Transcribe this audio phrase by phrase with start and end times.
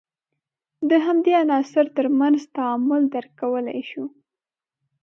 [0.89, 4.03] د همدغو عناصر تر منځ تعامل درک کولای شو.